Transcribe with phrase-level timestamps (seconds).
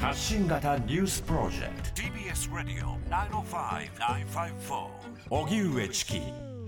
[0.00, 2.02] 発信型ニュースプロジェクト。
[2.02, 4.86] TBS ラディオ905-954
[5.30, 6.20] おぎゅうえちき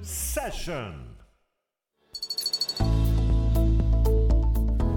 [0.03, 1.06] セッション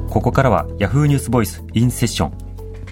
[0.10, 2.32] ここからは Yahoo ニュースボイスインセッション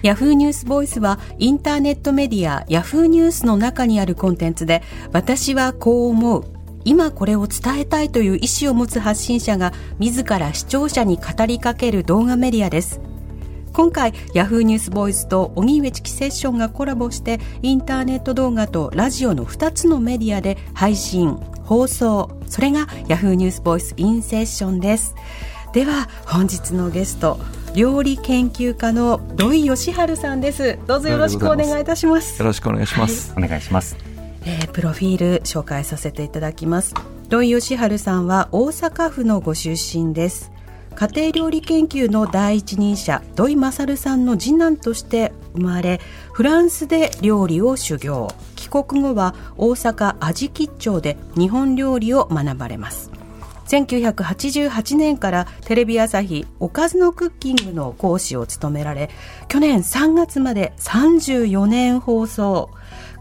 [0.02, 4.82] ヤフーニュースボイスはインターネットメディアヤフーニュースの中にあるコンテンツで
[5.12, 6.44] 私はこう思う。
[6.84, 13.00] 今これを伝えたいという意思を持つ発信者が自ら視聴者に語りかける動画メディアです
[13.72, 22.30] 今回ヤフーニュースボイスと荻上チキセッションがコラボしてインターネット動画とラジオの2つのメディアで配信放送。
[22.46, 25.14] それがヤフーニュースボイスインセッションです。
[25.72, 27.38] では本日のゲスト
[27.74, 30.78] 料理研究家の土井義治さんです。
[30.86, 32.38] どうぞよろしくお願いいたします。
[32.38, 33.96] よろしくお願いします、はい、お願いします。
[34.44, 36.94] えー、プロフィール紹介させていただきます。
[37.32, 40.51] 土井義治さんは大阪府のご出身です
[40.94, 46.00] 家庭料理研究の第一人者土井勝さんの次男として生まれ
[46.32, 48.28] フランスで料理を修行。
[48.56, 53.10] 帰国後は大阪味吉兆で日本料理を学ばれます。
[53.66, 59.08] 1988年からテレビ朝日おかずのクッキングの講師を務められ
[59.48, 62.70] 去年3月まで34年放送。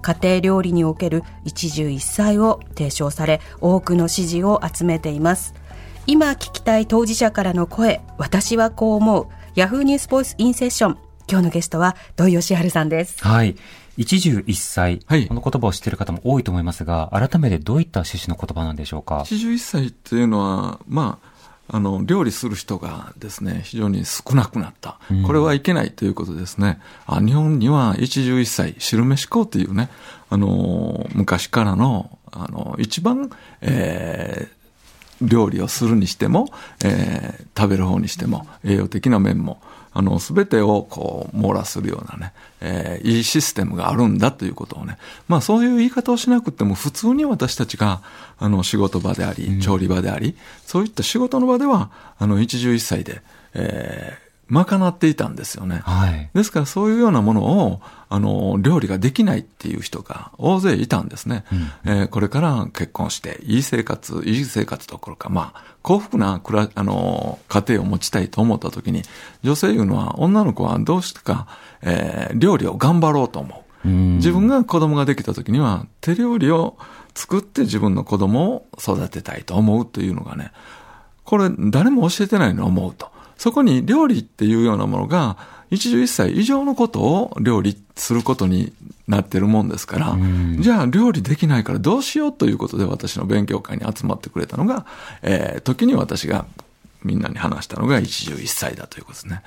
[0.02, 5.54] 家庭料理における一汁一菜を提唱され多くの支持を集めています。
[6.08, 9.28] 今聞きたい当事者からの声私はこう思う。
[9.56, 10.98] ヤフーニュースボイスインセッション
[11.30, 13.24] 今日のゲストは土井善晴さんです。
[13.24, 13.56] はい。
[13.98, 19.22] 一汁一菜、はい、この言葉を知っている方も多いと思いますが、改めてどういった趣旨の言葉なんでしょうか？
[19.26, 21.20] 一汁一菜っていうのは、ま
[21.70, 24.98] あ、あの、料理する人がですね、非常に少なくなった。
[25.26, 26.80] これはいけないということですね。
[27.06, 29.90] あ日本には一汁一菜、汁飯校っていうね、
[30.30, 33.30] あの、昔からの、あの、一番、
[33.62, 34.61] えー、
[35.22, 36.48] 料理をするにしても、
[36.84, 39.62] えー、食べる方にしても、栄養的な面も、
[39.94, 48.02] あの、すべてをこう、網羅するようなね、えー、いいシステムがあるんだということをね、まあそういう言い方をしなくても、普通に私たちが、
[48.40, 53.22] あの、仕事場であり、調理場であり、うん、そういった仕事の場では、あの、一汁一菜で、
[53.54, 55.82] えー、賄っていたんですよね。
[55.84, 61.46] はい、ですからそういうようなものを、あの、料理ができないっていう人が大勢いたんですね。
[61.86, 69.04] うん、えー、これから結婚して、いい生活、いい生活どころか、まあ、幸福なくら、あの、家庭を持ちたいと思った時に、
[69.42, 71.48] 女性いうのは、女の子はどうしてか、
[71.82, 73.88] えー、料理を頑張ろうと思う。
[73.88, 76.78] 自分が子供ができた時には、手料理を
[77.16, 80.52] 作って自分の子供を育てたいと思うというのがね、
[81.24, 83.10] これ誰も教えてないの思うと。
[83.42, 85.36] そこに料理っていうようなものが、
[85.72, 88.72] 一汁一菜以上のことを料理することに
[89.08, 90.16] なってるもんですから、
[90.60, 94.86] じゃあ料理できないからどうしようということで私の勉強会に集まってくれたのが、
[95.24, 96.46] えー、時に私が
[97.04, 99.42] みんなに話したのが一汁一菜だということですね。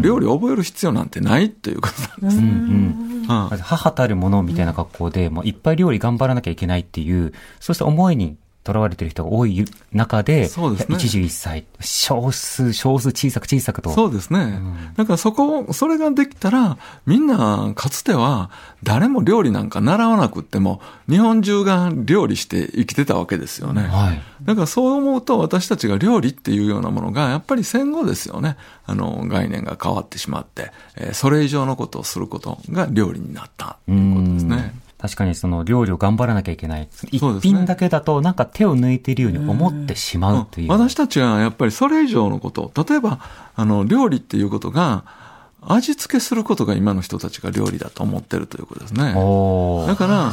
[0.00, 2.38] 料理を覚える必要なんてないということなんです。
[2.38, 10.96] うんうん、母たるものみたいな格好で、もういっぱい料理頑張らなきゃいけないっていう、そうした思いに囚われてる人が多い中で、そうですね。
[10.96, 13.90] 一汁一菜、少数、少数小さく小さくと。
[13.90, 14.40] そうですね。
[14.40, 18.50] うん、だからそこ、それができたら、みんな、かつては、
[18.82, 23.82] 誰も料理なんか習わなくっても、日本中が料理して生きてたわけですよね。
[23.82, 24.22] はい。
[24.42, 28.56] だからそう思うと、私たちが料理っていうようなものが、やっぱり戦後ですよね。
[28.86, 34.83] あの、概念が変わってしまって、えー、それ以上のことをすることが料理になったということですね。
[35.04, 36.88] 確かにその料理を頑張らなきゃいけない。
[37.10, 40.70] 一品だけだとなんか手を抜いているように思ってしまうという。
[40.70, 43.20] 私たちはやっぱりそれ以上のこと、例えば、
[43.54, 45.04] あの、料理っていうことが、
[45.60, 49.12] 味付けすることが今の人たちが料理だと思ってるということですね。
[49.12, 50.32] だから、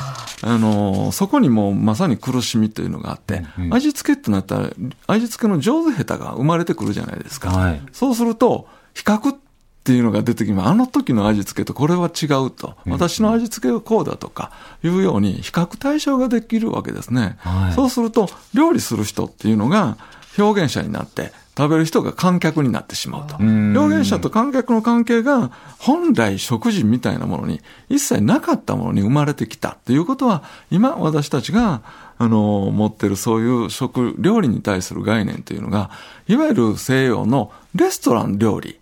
[0.49, 4.69] あの、そこにもまさに苦しみというのがあって、うんうん、味付けってなったら、
[5.07, 7.49] 味付けの上手下手が生まれてくるじゃないですか。
[7.49, 9.50] はい、そうすると、比較って
[9.93, 10.69] いうのが出てきます。
[10.69, 12.75] あの時の味付けとこれは違うと。
[12.85, 14.51] 私の味付けはこうだとか
[14.83, 17.37] いうように比較対象ができるわけですね。
[17.39, 19.97] はい、そうすると料理する人っていうのが
[20.37, 23.37] 表現者になって食べる人が観客になってしまうと。
[23.37, 31.81] 表現者と観客の関係が本来食事みたいなものに一切なかったものに生まれてきたっていうことは今私たちが
[32.21, 35.89] あの、持ってるそういう食、料理に対する概念というのが、
[36.27, 38.79] いわゆる西洋のレストラン料理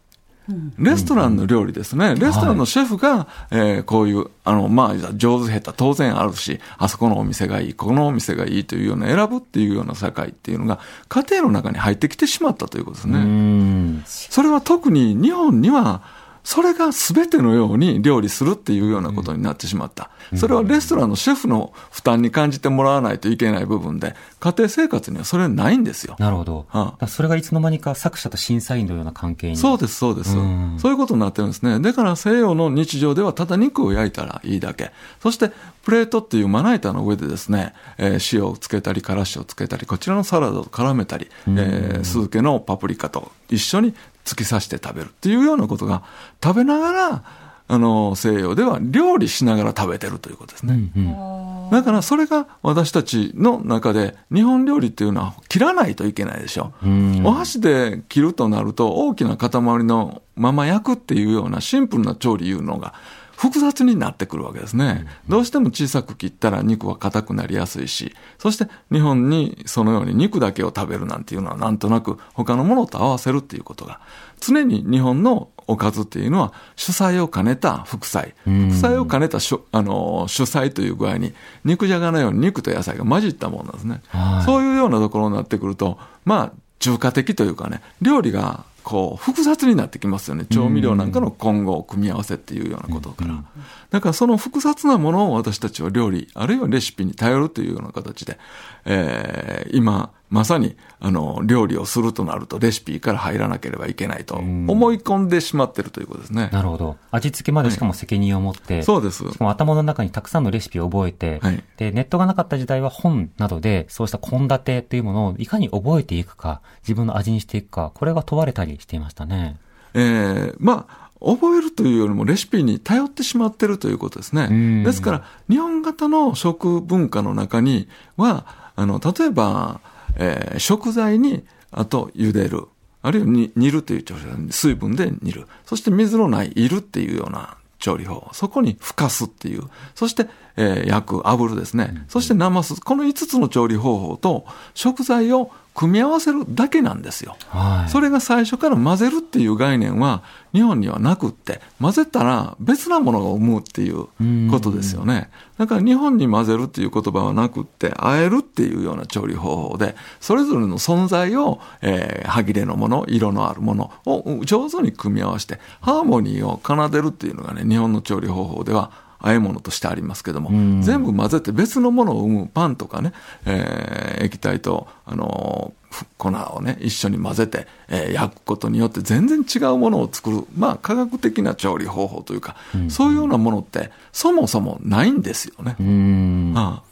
[0.77, 2.15] レストランの料理ですね。
[2.15, 14.03] レストランのシェフが、えー、こういう、あの、まあ、上手下手当然あるし、あそこのお店がいい、このお店がいいというような選ぶっていうような社会っていうのが、家庭の中に入ってきてしまったということですね。
[14.05, 16.01] それは特に日本には、
[16.49, 20.09] それが全てのように料理するっていうようなことになってしまった。
[20.35, 26.15] それはレストランのシェフの負担に感じてもらわないといけない部分で、家庭生活にはそれはないんですよ。
[26.17, 26.65] なるほど。
[26.69, 29.57] はあ、それがいつの間にか作者と審査員のような関係に。
[29.57, 30.31] そうです、そうです。
[30.79, 31.79] そういうことになってるんですね。
[31.79, 34.91] だから西洋の日常ではただ肉を焼いたらいいだけ。
[35.21, 35.51] そして
[35.83, 43.93] プレートっていうまな板の上でですね、えー、塩をつけたり、からしをつけたり、こちらのサラダと絡めたり、えー、酢漬けのパプリカと一緒に
[44.29, 46.03] 突き刺して食べるっていうようなことが、
[46.43, 47.23] 食べながら、
[47.71, 50.73] あの、西洋では料理しながら食べてるということですね。
[50.95, 56.73] うんうん、だからそれが私たちの中で日本料理っていうのは切らないといけないでしょ。
[56.83, 56.87] う
[57.27, 59.49] お箸で切るとなると大きな塊
[59.83, 62.95] のまま焼くっていうようなシンプルな調理いうのが
[63.39, 65.05] 複雑になってくるわけですね。
[65.29, 74.01] どうしても小さく切ったら肉は硬くなりやすいし、そして日本にそのように肉だけを食べるなんていうのはなんとなく他のものと合わせるっていうことが、
[74.41, 78.35] 常に日本のおかずっていうのは主菜を兼ねた副菜。
[78.43, 81.33] 副菜を兼ねた主あの主菜という具合に
[81.63, 84.01] 肉じゃがのように肉と野菜が混じったものなんですね。
[84.45, 93.43] そういうようなところになってくると、まあ中華的というかね、料理がこう複雑になってきますよね調味料なんかの混合組み合わせっていうようなことから、
[93.89, 98.37] だからその複雑なものを私たちは料理あるいはレシピに頼るというような形で、
[98.85, 106.49] えー、今まさに、あの、料理をするとなると、レシピから入らなければいけないと思い込んでしまってるということですね。
[106.51, 106.97] なるほど。
[107.09, 109.27] 味付けまでしかも責任を持って、はい、そうです。
[109.31, 119.57] しかも頭の中にたくさんのレシピを覚えて、はい、で、ネットがなかった時代は本などで、そうした献立というものをいかに覚えていくか、自分の味にしていくか、これが問われたりしていましたね。
[119.93, 124.83] ええー、まあ、覚えるというよりもレシピに頼ってしまってるということですね。
[124.83, 129.81] ですから、日本型の食文化の中には、あの、例えば、
[130.15, 132.67] えー、食材に、あと茹でる。
[133.01, 135.47] あるいは煮るという調理法、水分で煮る。
[135.65, 138.29] そして水のないいるっていうような調理法。
[138.33, 139.63] そこにふかすっていう。
[139.95, 140.27] そして、
[140.57, 142.05] えー、焼く、炙るですね。
[142.07, 142.79] そして生す。
[142.81, 150.23] この5つの調理方法と食材を組み合わせるだけなんですよ、はい、それが最初から混ぜるっていう概念は
[150.53, 154.07] 日本にはなくって混ぜたら別なものが生むっていう
[154.51, 155.29] ことですよね。
[155.57, 170.49] だから日本に混ぜるっていう言葉はなくってあえるっていうような調理方法でそれぞれの存在を、えー、歯切れのもの色のあるものを上手に組み合わせてハーモニーを奏でるっていうのがね日本の調理方法では和え物としてありますけども、
[170.81, 173.13] 全部混ぜて別のものを生むパンとかね、
[173.45, 185.75] えー、液体と、あのー、粉をね、一緒に混ぜて、えー、焼くことによって全然違うものを作る、まあ科学的な調理方法というか、うん、そういうようなものってそもそもないんですよね。
[185.79, 186.89] うん、ああ。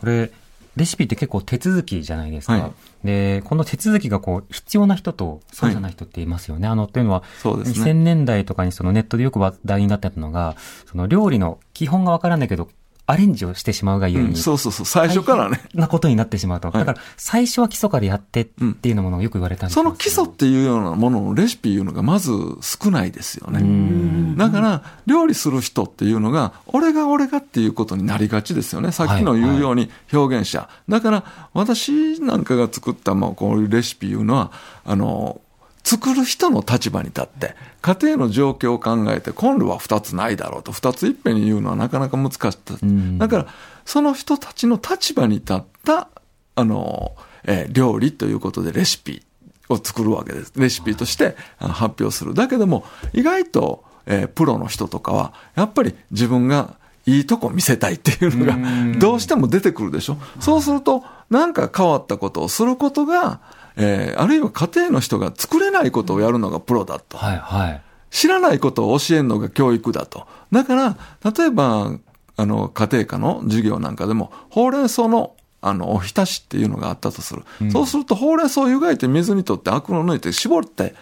[0.00, 0.32] これ、
[0.76, 2.52] レシピって結構手続きじゃないですか。
[2.54, 2.58] は
[3.04, 6.68] い、で、この手続きがこう、必要な人と、そうじゃない人っていますよね。
[6.68, 7.90] はい、あの、というのは、そうですね。
[7.90, 10.56] 2000年代とかにそのネットでよく話題になってたのが、
[10.86, 12.68] その料理の基本がわからないけど、
[13.10, 15.60] アレンジをしてしまうがゆえに、うん、そうそうそう、最初からね。
[15.74, 16.70] なことになってしまうと。
[16.70, 22.30] だから、最初は基礎からやってっていうのものがよく言われたんです、その基礎っていうようなもののレシピいうのがまず
[22.60, 24.36] 少ないですよね。
[24.36, 28.92] だから、料理する人っていうのが、俺が俺がっていうことになりがちですよね。
[28.92, 30.60] さっきの言うように表現者。
[30.60, 34.52] はいはい、だから、私なんかが作った、まあ、こういうレシピいうのは、
[34.84, 35.40] あの、
[35.82, 42.74] 作る人の立場に立って、家庭の状況を考えて、コンロは2つないだろうと、2ついっぺんに言うのはなかなか難しかった。
[43.18, 43.46] だから、
[43.84, 46.08] その人たちの立場に立った、
[46.54, 49.22] あの、えー、料理ということでレシピ
[49.68, 50.52] を作るわけです。
[50.56, 52.34] レシピとして発表する。
[52.34, 56.76] だけども、意外と、えー、プロの人とかは、やっぱり自分が
[57.06, 60.18] いいとこ見せたいっていうのが、どうしても出てくるでしょ？
[60.38, 63.40] そうすると、なんか変わったことをすることが、
[63.76, 67.16] えー、あるいは家庭の人が作れないことをやるのがプロだと。
[67.16, 67.82] はいはい。
[68.10, 70.26] 知らないことを教えるのが教育だと。
[70.50, 70.96] だから、
[71.36, 71.92] 例えば、
[72.36, 77.44] あの、家庭科の授業なんかでも、ほうれん草のあの、おひたしっていうのがあったとする。
[77.60, 80.94] うん、そうすると、ほうれん草を湯がいて水にとってアクを抜いて絞って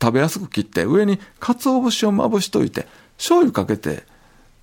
[0.00, 2.86] 食べやすく切って、上に鰹節をまぶしといて、
[3.18, 4.04] 醤油かけて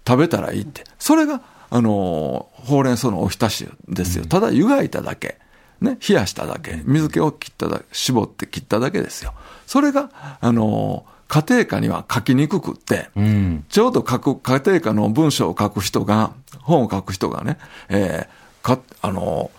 [0.08, 0.84] 食べたらいいって。
[1.00, 4.26] それが、あの、ほうれん草のおひたしですよ。
[4.26, 5.40] ただ湯がいただけ。
[5.82, 9.34] ね、冷やしただけ、水気を切っただけ、絞って切っただけですよ。
[9.68, 16.32] それが、あの、家庭科には書きにくくって、うん、ちょうど書く、家庭科の文章を書く人が、
[16.62, 17.58] 本を書く人がね、
[17.90, 19.52] えー、か、あの、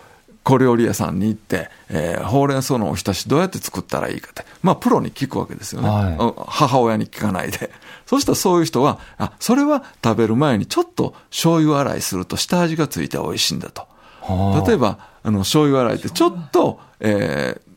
[0.45, 4.45] 小料理屋さんに行って、えー、ほうれん草のおひたしどうやって作ったらいいかって。
[4.63, 5.89] まあ、プロに聞くわけですよね。
[5.89, 7.71] はい、母親に聞かないで。
[8.07, 13.87] そしたらそういう人は、あ、それは食べる前にちょっと醤油洗いすると下味がついて美味しいんだと。
[14.67, 17.75] 例えば、あの、醤油洗いってちょっと、えー、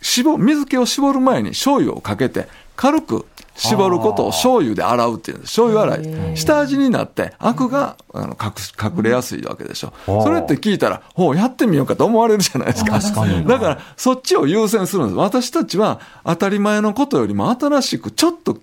[0.00, 3.26] 絞、水気を絞る前に醤油をかけて、軽く
[3.56, 5.50] 絞ることを醤油で洗うっていうんです。
[5.60, 6.36] 醤油洗い。
[6.36, 9.92] 下味になってアクがあの隠れやすいわけでしょ。
[10.06, 13.00] それって聞いたら、ほう、やってみようかと思われるじゃないですか。
[13.00, 13.44] 確かに。
[13.46, 15.16] だから、そっちを優先するんです。
[15.16, 18.58] 私たちは当たり前のことよりも新しくちょっと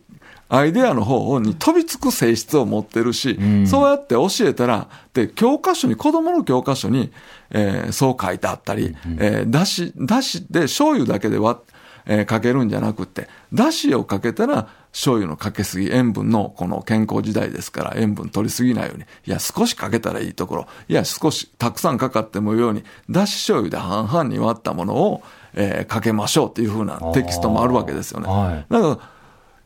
[0.49, 7.13] アイデアの方に飛びつく性質を持ってるし、うん、そうやって教えたら、で、教科書に、子供の教科書に、
[7.51, 11.65] えー、そう書いてあったり、うん、えー、だし、だしで醤油だけで割っ
[12.05, 28.27] えー、かけるんじゃなくて、だしをかけたら、醤油のかけすぎ、塩分のこの健康時代ですから、塩分取りすぎないように、いや、少しかけたらいいところ、いや、少し、たくさんかかってもいいように、だし醤油で半々に割ったものを、えー、かけましょうっていうふうなテキストもあるわけですよね。
[28.27, 28.99] はい、だから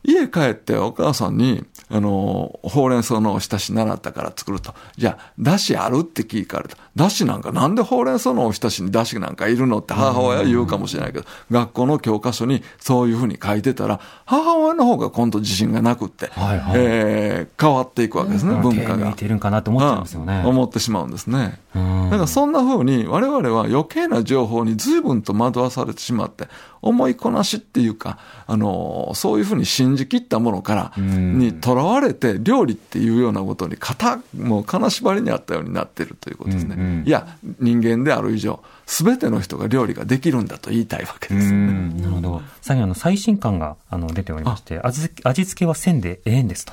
[0.06, 4.72] 家帰ってお母さんに、あの、ほうれん草のおひたし習ったから作ると。
[4.96, 6.76] じゃあ、だしあるって聞かれた。
[6.96, 19.12] だしなんか、なんでほうれん草のおひたしにだしなんかいるのって母親は言うかもしれないけど、学校の教科書にそういうふうに書いてたら、母親の方が今度自信がなくって、はいはい、えー、変わっていくわけですね、うん、文化が。
[19.12, 20.42] てるんかなと思っちゃうんですよね。
[20.46, 21.60] 思ってしまうんですね。
[21.74, 26.48] だからそんなふうに我々は余計な情報に随分と惑わされてしまって、
[26.80, 36.76] 思いこなしっていうか、あの、そういうふうに信じきったものから、にとらわれて、料理っていうようなことに、型、もう金縛りにあったようになってるということですね。
[37.04, 41.52] いや、人間である以上、すべての人が料理ができるんだと言いたいわけです。
[41.52, 41.92] ね。
[42.00, 42.42] なるほど。
[42.60, 46.72] 最後あの、最新感があの出ておりまして、味味付けは線でええんですと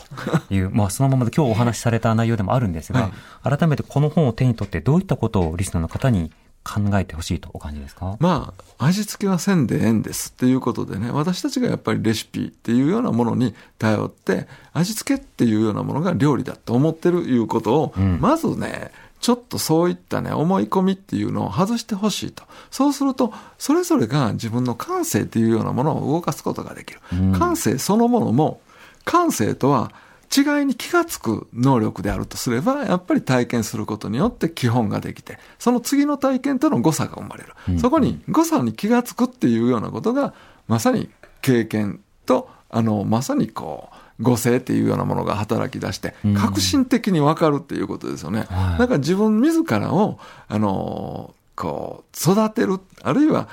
[0.53, 3.09] いう、 まあそのままで今日お話しされた内容でもあるんですが、
[3.43, 6.31] はい、改めてこの本を手に取ってどういったことをリスナーの方に
[6.63, 8.15] 考えてほしいとお感じですか？
[8.19, 18.91] まあ、味付けはせんでええんですっていうことでね、私たちがやっぱりレシピっていうようなものに頼って、味付けっていうようなものが料理だと思ってるいうことを、うん、まずね、
[19.23, 22.43] ちょっとそういったね、思い込みっていうのを外してほしいと。
[22.69, 26.99] そうすると、それぞれが自分の感性っていうようなものを動かすことができる。
[27.13, 28.59] うん、感性そのものも、
[29.05, 29.93] 感性とは
[30.35, 37.53] 違いに気がつく能力であるとすれば、やっぱり体験することによって基本ができて、その次の体験との誤差が生まれる。
[37.69, 40.33] うん、そこに誤差に気がつくっていうようなことが、
[40.67, 41.09] まさに
[41.41, 48.47] 経験と、あの、まさにこう、誤性っていうようなものが働き出して、革新的にわかるっていうことですよね。
[48.49, 53.49] うん、だから自分自らを、あの、こう、育てる、あるいは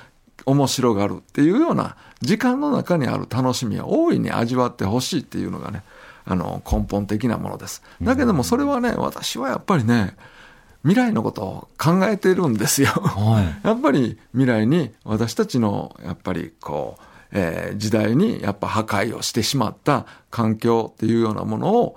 [0.46, 5.82] 面白がるっていうような時間の中にある楽しみは大いに味わってほしいっていうのがね、
[6.24, 7.82] あの根本的なものです。
[8.02, 10.16] だけどもそれはね、私はやっぱりね、
[10.82, 12.88] 未来のことを考えてるんですよ。
[12.88, 21.96] はい、 やっぱり未来に私たちのやっぱりこう、えー、時代にやっぱ破壊をしてしまった環境っていうようなものを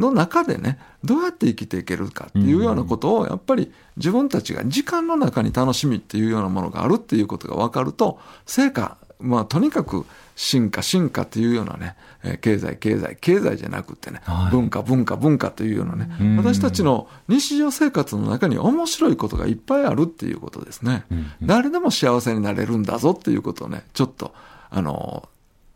[0.00, 16.08] の中でね、どうやって生きていけるかっていうようなことを、やっぱり自分たちが時間の中に楽しみっていうようなものがあるっていうことが分かると、成果、まあとにかく進化、進化というようなね、え経済、経済、経済じゃなくてね、はい、文化、文化、文化というようなね、
[16.38, 21.04] 私たちの日常生活の中に面白いことがいっぱいあるっていうことですね。
[21.42, 24.32] 誰でも幸せになれるんだぞっていうことをね、ちょっと、
[24.70, 25.28] あの、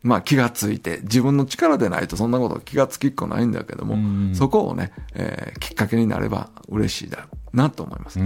[0.02, 8.18] まあ気がついて、自分の力でないとそんなこと気がつきっこないんだけども、そこをね、えー、きっかけになれば嬉しいだろうなと思います。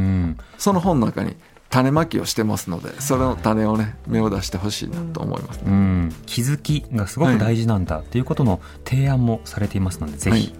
[0.58, 1.37] その本の中に
[1.70, 10.54] 種まきをしてますのでそれの種をね芽を出してほしいなと思います、ね、うん、気づきがすごく大事なんだということの提案もされていますので、はい、ぜひ、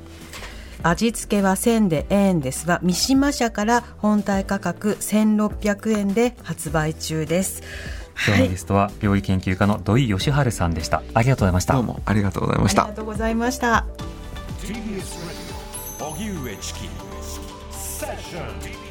[0.83, 7.63] 味付けは1000で円ですは三島社から本体価格1600円で発売中です。
[8.27, 11.03] 今日のゲストは料理研究家の土井義治さんでした。
[11.15, 11.75] ありがとうございました。
[11.75, 12.83] どうもありがとうございました。
[12.83, 13.87] ありがとうございました。
[14.61, 15.49] TBS ラジ
[16.03, 16.81] オ荻上チキ
[17.71, 18.88] セッション